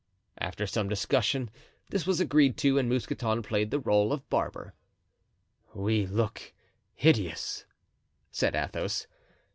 After 0.39 0.65
some 0.65 0.89
discussion 0.89 1.51
this 1.91 2.07
was 2.07 2.19
agreed 2.19 2.57
to 2.57 2.79
and 2.79 2.89
Mousqueton 2.89 3.43
played 3.43 3.69
the 3.69 3.77
role 3.79 4.11
of 4.11 4.27
barber. 4.31 4.73
"We 5.75 6.07
look 6.07 6.53
hideous," 6.95 7.65
said 8.31 8.55
Athos. 8.55 9.05